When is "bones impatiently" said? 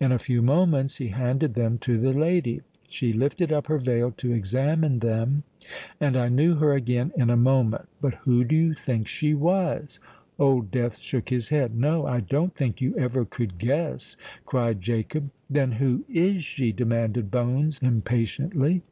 17.30-18.82